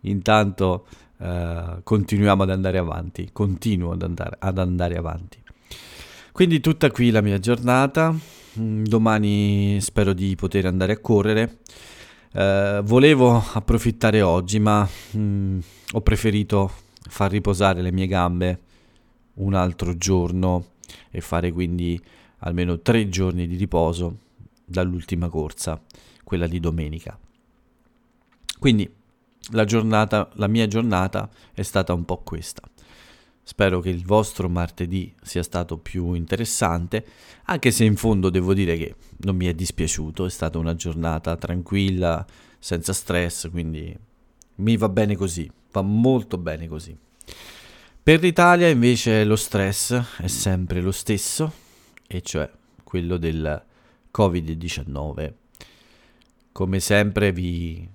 intanto 0.00 0.87
eh, 1.19 1.81
continuiamo 1.83 2.42
ad 2.42 2.50
andare 2.50 2.78
avanti, 2.78 3.31
continuo 3.33 3.92
ad 3.92 4.02
andare, 4.02 4.37
ad 4.38 4.59
andare 4.59 4.97
avanti. 4.97 5.40
Quindi 6.31 6.61
tutta 6.61 6.90
qui 6.90 7.11
la 7.11 7.21
mia 7.21 7.38
giornata. 7.38 8.14
Mm, 8.59 8.85
domani 8.85 9.78
spero 9.81 10.12
di 10.12 10.35
poter 10.37 10.66
andare 10.66 10.92
a 10.92 10.99
correre. 10.99 11.59
Uh, 12.35 12.81
volevo 12.83 13.45
approfittare 13.52 14.23
oggi, 14.23 14.59
ma 14.59 14.88
mm, 15.16 15.59
ho 15.92 16.00
preferito 16.00 16.71
far 17.02 17.31
riposare 17.31 17.83
le 17.83 17.92
mie 17.92 18.07
gambe 18.07 18.61
un 19.35 19.55
altro 19.55 19.97
giorno 19.97 20.67
e 21.11 21.21
fare 21.21 21.53
quindi 21.53 22.01
almeno 22.39 22.81
tre 22.81 23.09
giorni 23.09 23.47
di 23.47 23.57
riposo 23.57 24.19
dall'ultima 24.65 25.29
corsa, 25.29 25.81
quella 26.25 26.47
di 26.47 26.61
domenica. 26.61 27.19
Quindi 28.59 28.91
la 29.51 29.65
giornata, 29.65 30.31
la 30.35 30.47
mia 30.47 30.67
giornata 30.67 31.29
è 31.53 31.62
stata 31.62 31.93
un 31.93 32.05
po' 32.05 32.19
questa. 32.19 32.62
Spero 33.45 33.81
che 33.81 33.91
il 33.91 34.05
vostro 34.05 34.49
martedì 34.49 35.12
sia 35.21 35.43
stato 35.43 35.77
più 35.77 36.12
interessante, 36.15 37.05
anche 37.45 37.73
se 37.73 37.85
in 37.85 37.97
fondo 37.97 38.31
devo 38.31 38.55
dire 38.55 38.77
che 38.77 38.95
non 39.19 39.35
mi 39.35 39.47
è 39.47 39.55
dispiaciuto, 39.55 40.25
è 40.25 40.31
stata 40.31 40.59
una 40.59 40.77
giornata 40.77 41.37
tranquilla, 41.37 42.25
senza 42.59 42.93
stress, 42.93 43.51
quindi 43.51 43.97
mi 44.57 44.77
va 44.77 44.89
bene 44.89 45.17
così, 45.17 45.51
va 45.73 45.83
molto 45.83 46.39
bene 46.39 46.69
così. 46.69 46.97
Per 48.04 48.21
l'Italia 48.21 48.66
invece 48.66 49.23
lo 49.23 49.37
stress 49.37 50.18
è 50.18 50.26
sempre 50.26 50.80
lo 50.80 50.90
stesso, 50.90 51.52
e 52.09 52.21
cioè 52.21 52.50
quello 52.82 53.16
del 53.16 53.62
Covid-19. 54.12 55.32
Come 56.50 56.80
sempre 56.80 57.30
vi 57.30 57.88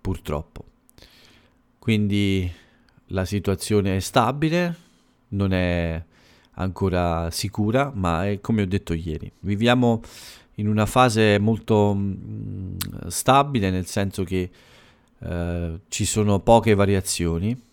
purtroppo. 0.00 0.64
Quindi 1.78 2.50
la 3.08 3.24
situazione 3.24 3.94
è 3.94 4.00
stabile, 4.00 4.76
non 5.28 5.52
è 5.52 6.02
ancora 6.54 7.30
sicura, 7.30 7.92
ma 7.94 8.26
è 8.28 8.40
come 8.40 8.62
ho 8.62 8.66
detto 8.66 8.94
ieri. 8.94 9.30
Viviamo 9.40 10.02
in 10.54 10.66
una 10.66 10.86
fase 10.86 11.38
molto 11.38 11.94
mh, 11.94 12.00
mm, 12.00 12.76
stabile, 13.06 13.70
nel 13.70 13.86
senso 13.86 14.24
che 14.24 14.50
eh, 15.20 15.80
ci 15.86 16.04
sono 16.04 16.40
poche 16.40 16.74
variazioni, 16.74 17.66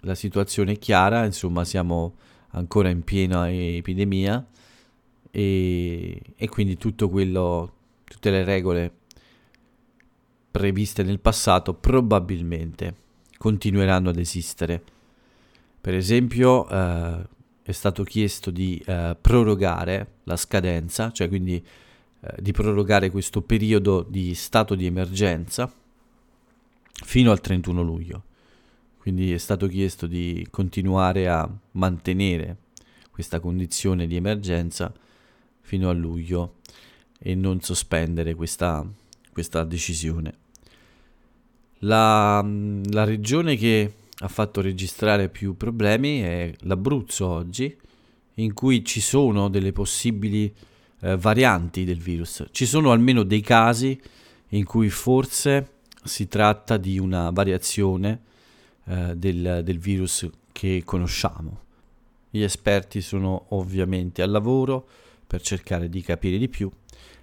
la 0.00 0.14
situazione 0.14 0.72
è 0.72 0.78
chiara, 0.78 1.24
insomma 1.24 1.64
siamo 1.64 2.14
ancora 2.50 2.88
in 2.88 3.02
piena 3.02 3.50
epidemia 3.50 4.44
e, 5.30 6.20
e 6.36 6.48
quindi 6.48 6.76
quello, 6.76 7.72
tutte 8.04 8.30
le 8.30 8.44
regole 8.44 8.92
previste 10.50 11.02
nel 11.02 11.20
passato 11.20 11.74
probabilmente 11.74 12.94
continueranno 13.38 14.10
ad 14.10 14.18
esistere 14.18 14.82
per 15.80 15.94
esempio 15.94 16.68
eh, 16.68 17.26
è 17.62 17.72
stato 17.72 18.02
chiesto 18.04 18.50
di 18.50 18.82
eh, 18.84 19.16
prorogare 19.18 20.16
la 20.24 20.36
scadenza, 20.36 21.10
cioè 21.10 21.28
quindi 21.28 21.64
eh, 22.20 22.34
di 22.38 22.52
prorogare 22.52 23.10
questo 23.10 23.40
periodo 23.40 24.02
di 24.06 24.34
stato 24.34 24.74
di 24.74 24.84
emergenza 24.84 25.72
fino 26.92 27.30
al 27.30 27.40
31 27.40 27.80
luglio. 27.80 28.24
Quindi 29.00 29.32
è 29.32 29.38
stato 29.38 29.66
chiesto 29.66 30.06
di 30.06 30.46
continuare 30.50 31.26
a 31.26 31.50
mantenere 31.72 32.56
questa 33.10 33.40
condizione 33.40 34.06
di 34.06 34.14
emergenza 34.14 34.92
fino 35.62 35.88
a 35.88 35.94
luglio 35.94 36.56
e 37.18 37.34
non 37.34 37.62
sospendere 37.62 38.34
questa, 38.34 38.86
questa 39.32 39.64
decisione. 39.64 40.34
La, 41.78 42.46
la 42.90 43.04
regione 43.04 43.56
che 43.56 43.94
ha 44.18 44.28
fatto 44.28 44.60
registrare 44.60 45.30
più 45.30 45.56
problemi 45.56 46.20
è 46.20 46.52
l'Abruzzo 46.64 47.26
oggi, 47.26 47.74
in 48.34 48.52
cui 48.52 48.84
ci 48.84 49.00
sono 49.00 49.48
delle 49.48 49.72
possibili 49.72 50.54
eh, 51.00 51.16
varianti 51.16 51.84
del 51.84 52.00
virus. 52.00 52.48
Ci 52.50 52.66
sono 52.66 52.92
almeno 52.92 53.22
dei 53.22 53.40
casi 53.40 53.98
in 54.48 54.66
cui 54.66 54.90
forse 54.90 55.76
si 56.04 56.28
tratta 56.28 56.76
di 56.76 56.98
una 56.98 57.30
variazione 57.30 58.28
eh, 58.84 59.16
del, 59.16 59.62
del 59.64 59.78
virus 59.78 60.28
che 60.52 60.82
conosciamo. 60.84 61.68
Gli 62.30 62.42
esperti 62.42 63.00
sono 63.00 63.46
ovviamente 63.50 64.22
al 64.22 64.30
lavoro 64.30 64.86
per 65.26 65.40
cercare 65.40 65.88
di 65.88 66.00
capire 66.00 66.38
di 66.38 66.48
più 66.48 66.70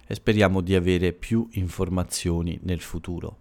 e 0.06 0.14
speriamo 0.14 0.60
di 0.60 0.74
avere 0.74 1.12
più 1.12 1.48
informazioni 1.52 2.58
nel 2.62 2.80
futuro. 2.80 3.36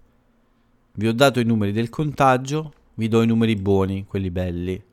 Vi 0.93 1.07
ho 1.07 1.13
dato 1.13 1.39
i 1.39 1.45
numeri 1.45 1.71
del 1.71 1.89
contagio, 1.89 2.73
vi 2.95 3.07
do 3.07 3.21
i 3.21 3.27
numeri 3.27 3.55
buoni, 3.55 4.05
quelli 4.05 4.31
belli. 4.31 4.83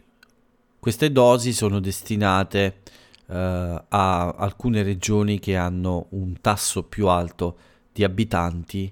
queste 0.77 1.13
dosi 1.13 1.53
sono 1.53 1.79
destinate 1.79 2.81
uh, 3.27 3.33
a 3.33 4.35
alcune 4.37 4.83
regioni 4.83 5.39
che 5.39 5.55
hanno 5.55 6.07
un 6.09 6.41
tasso 6.41 6.83
più 6.83 7.07
alto 7.07 7.57
di 7.93 8.03
abitanti 8.03 8.91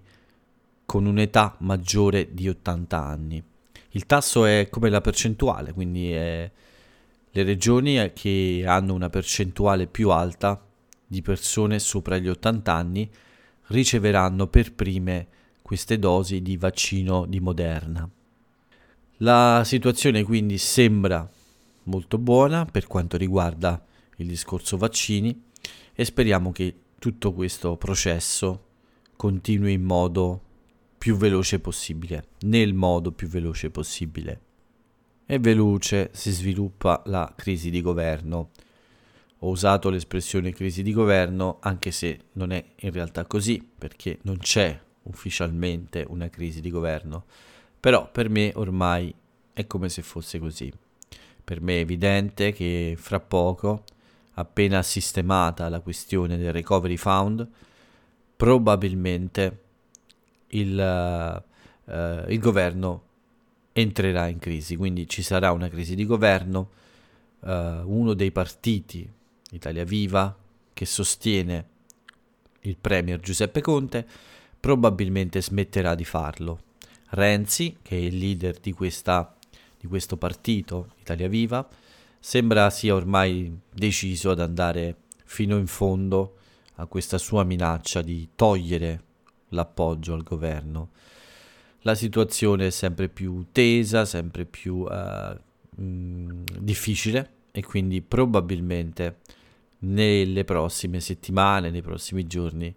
con 0.85 1.05
un'età 1.05 1.57
maggiore 1.59 2.33
di 2.33 2.47
80 2.47 3.03
anni. 3.03 3.46
Il 3.97 4.05
tasso 4.05 4.45
è 4.45 4.67
come 4.69 4.91
la 4.91 5.01
percentuale, 5.01 5.73
quindi 5.73 6.11
è 6.11 6.51
le 7.31 7.43
regioni 7.43 8.11
che 8.13 8.63
hanno 8.63 8.93
una 8.93 9.09
percentuale 9.09 9.87
più 9.87 10.11
alta 10.11 10.63
di 11.07 11.23
persone 11.23 11.79
sopra 11.79 12.19
gli 12.19 12.29
80 12.29 12.71
anni 12.71 13.09
riceveranno 13.69 14.45
per 14.45 14.75
prime 14.75 15.27
queste 15.63 15.97
dosi 15.97 16.43
di 16.43 16.57
vaccino 16.57 17.25
di 17.25 17.39
Moderna. 17.39 18.07
La 19.17 19.63
situazione 19.65 20.21
quindi 20.21 20.59
sembra 20.59 21.27
molto 21.85 22.19
buona 22.19 22.65
per 22.65 22.85
quanto 22.85 23.17
riguarda 23.17 23.83
il 24.17 24.27
discorso 24.27 24.77
vaccini 24.77 25.45
e 25.95 26.05
speriamo 26.05 26.51
che 26.51 26.81
tutto 26.99 27.33
questo 27.33 27.75
processo 27.77 28.65
continui 29.15 29.73
in 29.73 29.81
modo 29.81 30.41
più 31.07 31.15
veloce 31.15 31.61
possibile, 31.61 32.25
nel 32.39 32.73
modo 32.73 33.13
più 33.13 33.29
veloce 33.29 33.69
possibile. 33.69 34.41
E 35.25 35.39
veloce 35.39 36.09
si 36.11 36.31
sviluppa 36.31 37.01
la 37.05 37.31
crisi 37.33 37.69
di 37.69 37.81
governo. 37.81 38.49
Ho 39.37 39.47
usato 39.47 39.89
l'espressione 39.89 40.51
crisi 40.51 40.83
di 40.83 40.91
governo 40.91 41.59
anche 41.61 41.91
se 41.91 42.19
non 42.33 42.51
è 42.51 42.61
in 42.79 42.91
realtà 42.91 43.25
così, 43.25 43.65
perché 43.77 44.19
non 44.23 44.37
c'è 44.39 44.77
ufficialmente 45.03 46.05
una 46.09 46.27
crisi 46.27 46.59
di 46.59 46.69
governo, 46.69 47.23
però 47.79 48.11
per 48.11 48.27
me 48.27 48.51
ormai 48.55 49.15
è 49.53 49.65
come 49.65 49.87
se 49.87 50.01
fosse 50.01 50.39
così. 50.39 50.69
Per 51.41 51.61
me 51.61 51.77
è 51.77 51.79
evidente 51.79 52.51
che 52.51 52.95
fra 52.97 53.21
poco, 53.21 53.85
appena 54.33 54.83
sistemata 54.83 55.69
la 55.69 55.79
questione 55.79 56.35
del 56.35 56.51
recovery 56.51 56.97
fund, 56.97 57.47
probabilmente 58.35 59.61
il, 60.49 61.43
uh, 61.85 62.31
il 62.31 62.39
governo 62.39 63.03
entrerà 63.73 64.27
in 64.27 64.39
crisi, 64.39 64.75
quindi 64.75 65.07
ci 65.07 65.21
sarà 65.21 65.51
una 65.51 65.69
crisi 65.69 65.95
di 65.95 66.05
governo, 66.05 66.69
uh, 67.41 67.49
uno 67.85 68.13
dei 68.13 68.31
partiti, 68.31 69.09
Italia 69.51 69.83
Viva, 69.83 70.35
che 70.73 70.85
sostiene 70.85 71.65
il 72.61 72.77
premier 72.79 73.19
Giuseppe 73.19 73.61
Conte, 73.61 74.05
probabilmente 74.59 75.41
smetterà 75.41 75.95
di 75.95 76.05
farlo. 76.05 76.61
Renzi, 77.09 77.77
che 77.81 77.95
è 77.95 77.99
il 77.99 78.17
leader 78.17 78.59
di, 78.59 78.73
questa, 78.73 79.35
di 79.79 79.87
questo 79.87 80.17
partito, 80.17 80.93
Italia 80.99 81.27
Viva, 81.27 81.67
sembra 82.19 82.69
sia 82.69 82.93
ormai 82.93 83.57
deciso 83.71 84.31
ad 84.31 84.39
andare 84.39 84.95
fino 85.23 85.57
in 85.57 85.67
fondo 85.67 86.35
a 86.75 86.85
questa 86.85 87.17
sua 87.17 87.43
minaccia 87.43 88.01
di 88.01 88.29
togliere 88.35 89.03
l'appoggio 89.49 90.13
al 90.13 90.23
governo. 90.23 90.89
La 91.81 91.95
situazione 91.95 92.67
è 92.67 92.69
sempre 92.69 93.07
più 93.07 93.47
tesa, 93.51 94.05
sempre 94.05 94.45
più 94.45 94.77
uh, 94.77 95.81
mh, 95.81 96.43
difficile 96.59 97.31
e 97.51 97.63
quindi 97.63 98.01
probabilmente 98.01 99.19
nelle 99.79 100.43
prossime 100.43 100.99
settimane, 100.99 101.69
nei 101.69 101.81
prossimi 101.81 102.25
giorni 102.27 102.73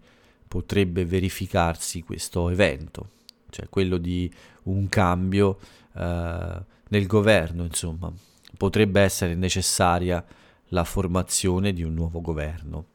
potrebbe 0.47 1.05
verificarsi 1.05 2.03
questo 2.03 2.49
evento, 2.49 3.09
cioè 3.49 3.69
quello 3.69 3.97
di 3.97 4.31
un 4.63 4.87
cambio 4.89 5.57
uh, 5.93 5.99
nel 5.99 7.07
governo, 7.07 7.63
insomma, 7.63 8.11
potrebbe 8.57 9.01
essere 9.01 9.33
necessaria 9.33 10.23
la 10.67 10.83
formazione 10.83 11.73
di 11.73 11.83
un 11.83 11.93
nuovo 11.93 12.21
governo. 12.21 12.85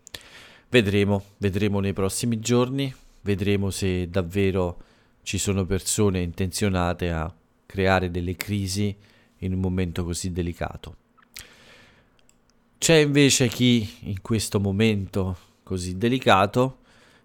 Vedremo, 0.69 1.23
vedremo 1.39 1.81
nei 1.81 1.93
prossimi 1.93 2.39
giorni, 2.41 2.95
vedremo 3.27 3.71
se 3.71 4.09
davvero 4.09 4.83
ci 5.23 5.37
sono 5.37 5.67
persone 5.67 6.23
intenzionate 6.23 7.11
a 7.11 7.35
creare 7.67 8.13
delle 8.13 8.37
crisi 8.37 8.97
in 9.39 9.53
un 9.53 9.59
momento 9.59 10.05
così 10.05 10.31
delicato. 10.31 10.97
C'è 12.79 12.95
invece 12.95 13.49
chi 13.49 13.97
in 14.03 14.23
questo 14.23 14.61
momento 14.61 15.37
così 15.65 15.99
delicato 15.99 16.79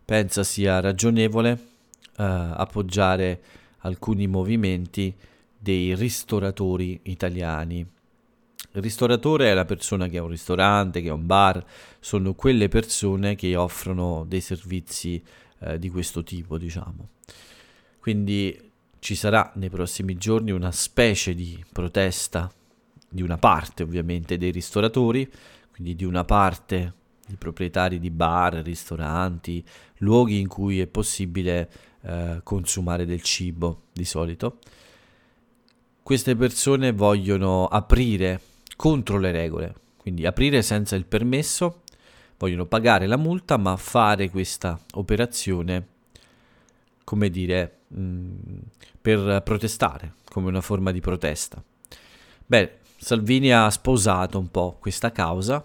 pensa 0.04 0.44
sia 0.44 0.80
ragionevole 0.80 1.52
eh, 1.52 2.24
appoggiare 2.24 3.42
alcuni 3.80 4.26
movimenti 4.26 5.14
dei 5.56 5.94
ristoratori 5.94 7.00
italiani. 7.04 7.80
Il 8.74 8.82
ristoratore 8.82 9.52
è 9.52 9.54
la 9.54 9.66
persona 9.66 10.08
che 10.08 10.18
ha 10.18 10.24
un 10.24 10.30
ristorante, 10.30 11.02
che 11.02 11.10
ha 11.10 11.14
un 11.14 11.28
bar, 11.28 11.64
sono 12.00 12.34
quelle 12.34 12.68
persone 12.70 13.36
che 13.36 13.56
offrono 13.56 14.26
dei 14.28 14.42
servizi 14.42 15.22
eh, 15.62 15.80
di 15.80 15.90
questo 15.90 16.24
tipo, 16.24 16.58
diciamo. 16.58 17.10
Quindi 18.00 18.70
ci 19.00 19.16
sarà 19.16 19.52
nei 19.56 19.70
prossimi 19.70 20.18
giorni 20.18 20.52
una 20.52 20.72
specie 20.72 21.34
di 21.34 21.64
protesta 21.72 22.52
di 23.10 23.22
una 23.22 23.38
parte 23.38 23.84
ovviamente 23.84 24.38
dei 24.38 24.52
ristoratori, 24.52 25.30
quindi 25.72 25.96
di 25.96 26.06
una 26.06 26.24
parte 26.24 26.94
di 27.28 27.36
proprietari 27.36 28.00
di 28.00 28.10
bar, 28.10 28.56
ristoranti, 28.56 29.64
luoghi 29.98 30.40
in 30.40 30.48
cui 30.48 30.80
è 30.80 30.88
possibile 30.88 31.70
eh, 32.02 32.40
consumare 32.44 33.06
del 33.06 33.22
cibo 33.22 33.84
di 33.94 34.06
solito. 34.06 34.60
Queste 36.04 36.36
persone 36.36 36.92
vogliono 36.92 37.68
aprire 37.68 38.42
contro 38.76 39.18
le 39.18 39.32
regole, 39.32 39.76
quindi 39.98 40.26
aprire 40.26 40.62
senza 40.62 40.96
il 40.96 41.06
permesso 41.06 41.81
vogliono 42.42 42.66
pagare 42.66 43.06
la 43.06 43.18
multa 43.18 43.58
ma 43.58 43.78
fare 43.78 44.32
questa 44.32 44.80
operazione, 44.94 45.88
come 47.04 47.30
dire, 47.30 47.82
mh, 47.90 48.02
mm, 48.02 48.58
per 49.00 49.44
protestare, 49.44 50.16
come 50.26 50.48
una 50.48 50.62
forma 50.62 50.92
di 50.92 51.00
protesta. 51.00 51.64
Beh, 52.44 52.80
Salvini 52.98 53.52
ha 53.52 53.70
sposato 53.70 54.40
un 54.40 54.50
po' 54.50 54.78
questa 54.80 55.12
causa, 55.12 55.64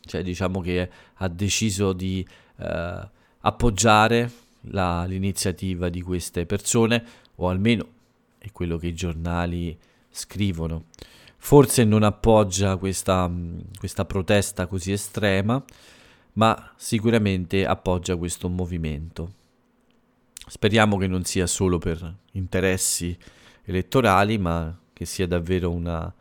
cioè 0.00 0.22
diciamo 0.22 0.60
che 0.60 0.88
ha 1.14 1.28
deciso 1.28 1.92
di 1.92 2.26
eh, 2.58 3.08
appoggiare 3.40 4.30
la, 4.68 5.04
l'iniziativa 5.06 5.88
di 5.88 6.00
queste 6.00 6.46
persone, 6.46 7.04
o 7.36 7.48
almeno 7.48 7.86
è 8.38 8.52
quello 8.52 8.76
che 8.76 8.86
i 8.86 8.94
giornali 8.94 9.76
scrivono. 10.10 10.84
Forse 11.36 11.82
non 11.84 12.04
appoggia 12.04 12.76
questa, 12.76 13.30
questa 13.78 14.04
protesta 14.04 14.66
così 14.66 14.92
estrema, 14.92 15.62
ma 16.34 16.72
sicuramente 16.76 17.66
appoggia 17.66 18.16
questo 18.16 18.48
movimento. 18.48 19.42
Speriamo 20.46 20.96
che 20.96 21.06
non 21.06 21.24
sia 21.24 21.46
solo 21.46 21.78
per 21.78 22.16
interessi 22.32 23.16
elettorali, 23.64 24.38
ma 24.38 24.78
che 24.92 25.04
sia 25.04 25.26
davvero 25.26 25.70
una, 25.70 26.12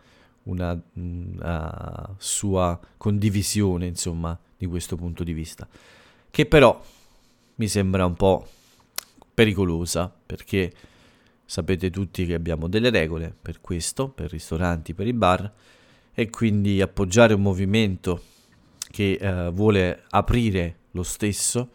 una, 0.43 0.82
una 0.93 2.15
sua 2.17 2.80
condivisione, 2.97 3.86
insomma, 3.88 4.38
di 4.58 4.65
questo 4.65 4.95
punto 4.95 5.23
di 5.23 5.34
vista. 5.34 5.67
Che 6.30 6.45
però 6.45 6.82
mi 7.56 7.67
sembra 7.67 8.06
un 8.06 8.15
po' 8.15 8.47
pericolosa, 9.34 10.13
perché 10.26 10.71
sapete 11.45 11.89
tutti 11.89 12.26
che 12.26 12.34
abbiamo 12.34 12.67
delle 12.67 12.89
regole 12.89 13.36
per 13.39 13.62
questo, 13.62 14.10
per 14.10 14.32
ristoranti, 14.32 14.93
per 14.93 15.08
i 15.08 15.13
bar, 15.13 15.52
e 16.13 16.30
quindi 16.30 16.82
appoggiare 16.82 17.34
un 17.34 17.41
movimento 17.41 18.21
che 18.93 19.13
eh, 19.13 19.49
vuole 19.49 20.03
aprire 20.12 20.82
lo 20.91 21.01
stesso 21.01 21.71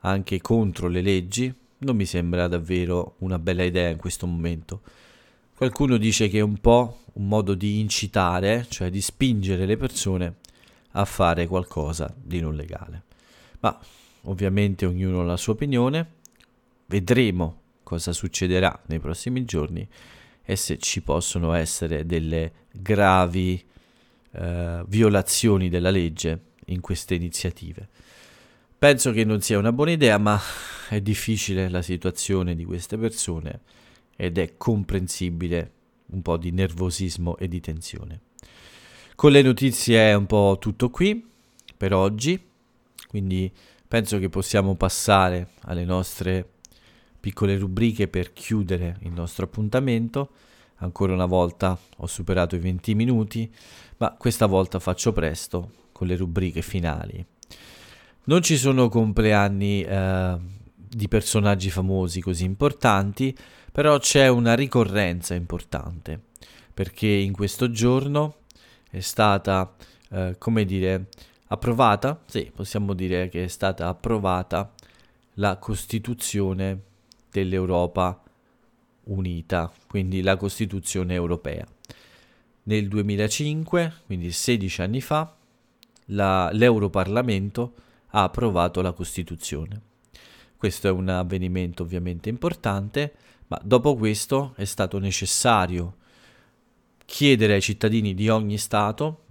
anche 0.00 0.40
contro 0.40 0.88
le 0.88 1.00
leggi 1.00 1.54
non 1.78 1.94
mi 1.94 2.06
sembra 2.06 2.48
davvero 2.48 3.14
una 3.18 3.38
bella 3.38 3.62
idea 3.62 3.88
in 3.88 3.98
questo 3.98 4.26
momento. 4.26 4.80
Qualcuno 5.54 5.96
dice 5.96 6.26
che 6.26 6.38
è 6.38 6.42
un 6.42 6.58
po' 6.58 7.02
un 7.12 7.28
modo 7.28 7.54
di 7.54 7.78
incitare, 7.78 8.66
cioè 8.68 8.90
di 8.90 9.00
spingere 9.00 9.64
le 9.64 9.76
persone 9.76 10.38
a 10.92 11.04
fare 11.04 11.46
qualcosa 11.46 12.12
di 12.20 12.40
non 12.40 12.56
legale. 12.56 13.04
Ma 13.60 13.78
ovviamente 14.22 14.86
ognuno 14.86 15.20
ha 15.20 15.24
la 15.24 15.36
sua 15.36 15.52
opinione, 15.52 16.14
vedremo 16.86 17.60
cosa 17.84 18.12
succederà 18.12 18.76
nei 18.86 18.98
prossimi 18.98 19.44
giorni 19.44 19.86
e 20.42 20.56
se 20.56 20.78
ci 20.78 21.00
possono 21.00 21.52
essere 21.52 22.04
delle 22.06 22.66
gravi 22.72 23.64
eh, 24.38 24.84
violazioni 24.86 25.68
della 25.68 25.90
legge 25.90 26.40
in 26.66 26.80
queste 26.80 27.14
iniziative. 27.14 27.88
Penso 28.78 29.10
che 29.10 29.24
non 29.24 29.40
sia 29.40 29.58
una 29.58 29.72
buona 29.72 29.90
idea, 29.90 30.18
ma 30.18 30.40
è 30.88 31.00
difficile 31.00 31.68
la 31.68 31.82
situazione 31.82 32.54
di 32.54 32.64
queste 32.64 32.96
persone 32.96 33.60
ed 34.16 34.38
è 34.38 34.56
comprensibile 34.56 35.72
un 36.06 36.22
po' 36.22 36.36
di 36.36 36.52
nervosismo 36.52 37.36
e 37.36 37.48
di 37.48 37.60
tensione. 37.60 38.20
Con 39.14 39.32
le 39.32 39.42
notizie 39.42 40.10
è 40.10 40.14
un 40.14 40.26
po' 40.26 40.58
tutto 40.60 40.90
qui 40.90 41.26
per 41.76 41.92
oggi, 41.92 42.40
quindi 43.08 43.50
penso 43.86 44.18
che 44.18 44.28
possiamo 44.28 44.76
passare 44.76 45.48
alle 45.62 45.84
nostre 45.84 46.48
piccole 47.18 47.58
rubriche 47.58 48.06
per 48.06 48.32
chiudere 48.32 48.98
il 49.00 49.10
nostro 49.10 49.44
appuntamento. 49.44 50.30
Ancora 50.78 51.12
una 51.12 51.26
volta 51.26 51.76
ho 51.96 52.06
superato 52.06 52.54
i 52.54 52.60
20 52.60 52.94
minuti, 52.94 53.52
ma 53.98 54.14
questa 54.16 54.46
volta 54.46 54.78
faccio 54.78 55.12
presto 55.12 55.72
con 55.92 56.06
le 56.06 56.16
rubriche 56.16 56.62
finali. 56.62 57.24
Non 58.24 58.42
ci 58.42 58.56
sono 58.56 58.88
compleanni 58.88 59.82
eh, 59.82 60.36
di 60.74 61.08
personaggi 61.08 61.70
famosi 61.70 62.20
così 62.20 62.44
importanti, 62.44 63.36
però 63.72 63.98
c'è 63.98 64.28
una 64.28 64.54
ricorrenza 64.54 65.34
importante, 65.34 66.20
perché 66.72 67.08
in 67.08 67.32
questo 67.32 67.70
giorno 67.70 68.36
è 68.90 69.00
stata, 69.00 69.74
eh, 70.10 70.36
come 70.38 70.64
dire, 70.64 71.08
approvata, 71.48 72.22
sì, 72.26 72.50
possiamo 72.54 72.94
dire 72.94 73.28
che 73.28 73.44
è 73.44 73.48
stata 73.48 73.88
approvata 73.88 74.72
la 75.34 75.56
Costituzione 75.56 76.82
dell'Europa 77.30 78.22
Unita, 79.08 79.72
quindi 79.86 80.22
la 80.22 80.36
Costituzione 80.36 81.14
europea. 81.14 81.66
Nel 82.64 82.88
2005, 82.88 83.92
quindi 84.06 84.30
16 84.30 84.82
anni 84.82 85.00
fa, 85.00 85.34
la, 86.06 86.50
l'Europarlamento 86.52 87.74
ha 88.08 88.22
approvato 88.22 88.80
la 88.82 88.92
Costituzione. 88.92 89.80
Questo 90.56 90.88
è 90.88 90.90
un 90.90 91.08
avvenimento 91.08 91.82
ovviamente 91.82 92.28
importante, 92.28 93.14
ma 93.46 93.60
dopo 93.62 93.96
questo 93.96 94.52
è 94.56 94.64
stato 94.64 94.98
necessario 94.98 95.96
chiedere 97.04 97.54
ai 97.54 97.62
cittadini 97.62 98.12
di 98.12 98.28
ogni 98.28 98.58
Stato, 98.58 99.24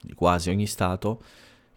di 0.00 0.12
quasi 0.14 0.50
ogni 0.50 0.66
Stato, 0.66 1.22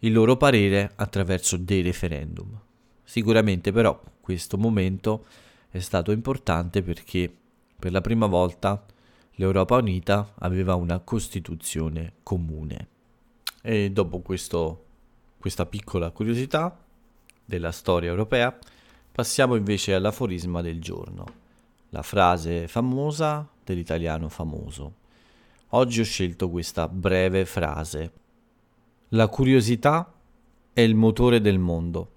il 0.00 0.12
loro 0.12 0.36
parere 0.36 0.92
attraverso 0.94 1.56
dei 1.56 1.82
referendum. 1.82 2.56
Sicuramente 3.02 3.72
però 3.72 4.00
questo 4.20 4.56
momento 4.56 5.26
è 5.70 5.80
stato 5.80 6.12
importante 6.12 6.82
perché 6.82 7.34
per 7.78 7.92
la 7.92 8.00
prima 8.00 8.26
volta 8.26 8.84
l'Europa 9.36 9.76
Unita 9.76 10.34
aveva 10.38 10.74
una 10.74 10.98
Costituzione 10.98 12.14
comune. 12.24 12.88
E 13.62 13.92
dopo 13.92 14.18
questo, 14.18 14.84
questa 15.38 15.64
piccola 15.64 16.10
curiosità 16.10 16.76
della 17.44 17.70
storia 17.70 18.10
europea, 18.10 18.56
passiamo 19.12 19.54
invece 19.54 19.94
all'aforisma 19.94 20.60
del 20.60 20.80
giorno, 20.80 21.24
la 21.90 22.02
frase 22.02 22.66
famosa 22.66 23.48
dell'italiano 23.62 24.28
famoso. 24.28 24.94
Oggi 25.68 26.00
ho 26.00 26.04
scelto 26.04 26.50
questa 26.50 26.88
breve 26.88 27.44
frase. 27.44 28.12
La 29.10 29.28
curiosità 29.28 30.12
è 30.72 30.80
il 30.80 30.96
motore 30.96 31.40
del 31.40 31.60
mondo. 31.60 32.10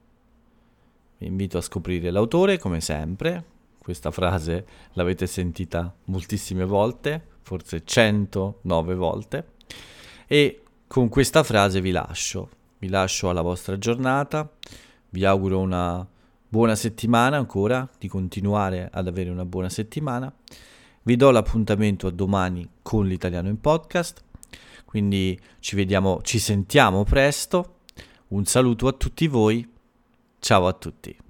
Vi 1.19 1.27
invito 1.27 1.59
a 1.59 1.61
scoprire 1.61 2.09
l'autore, 2.09 2.57
come 2.57 2.81
sempre. 2.81 3.50
Questa 3.81 4.11
frase 4.11 4.65
l'avete 4.93 5.25
sentita 5.25 5.91
moltissime 6.05 6.65
volte, 6.65 7.29
forse 7.41 7.83
109 7.83 8.93
volte. 8.93 9.47
E 10.27 10.61
con 10.85 11.09
questa 11.09 11.41
frase 11.41 11.81
vi 11.81 11.89
lascio. 11.89 12.49
Vi 12.77 12.89
lascio 12.89 13.29
alla 13.29 13.41
vostra 13.41 13.79
giornata. 13.79 14.47
Vi 15.09 15.25
auguro 15.25 15.57
una 15.57 16.07
buona 16.47 16.75
settimana 16.75 17.37
ancora, 17.37 17.89
di 17.97 18.07
continuare 18.07 18.87
ad 18.91 19.07
avere 19.07 19.31
una 19.31 19.45
buona 19.45 19.69
settimana. 19.69 20.31
Vi 21.01 21.15
do 21.15 21.31
l'appuntamento 21.31 22.05
a 22.05 22.11
domani 22.11 22.69
con 22.83 23.07
l'italiano 23.07 23.49
in 23.49 23.59
podcast, 23.59 24.21
quindi 24.85 25.39
ci 25.59 25.75
vediamo, 25.75 26.21
ci 26.21 26.37
sentiamo 26.37 27.03
presto. 27.03 27.77
Un 28.27 28.45
saluto 28.45 28.87
a 28.87 28.91
tutti 28.93 29.25
voi, 29.25 29.67
ciao 30.39 30.67
a 30.67 30.73
tutti. 30.73 31.29